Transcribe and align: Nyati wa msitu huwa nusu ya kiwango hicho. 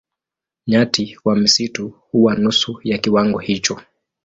Nyati 0.67 1.17
wa 1.25 1.35
msitu 1.35 1.89
huwa 1.89 2.35
nusu 2.35 2.79
ya 2.83 2.97
kiwango 2.97 3.37
hicho. 3.39 3.81